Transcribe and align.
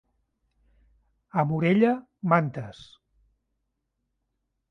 A 1.41 1.43
Morella, 1.49 1.91
mantes. 2.33 2.81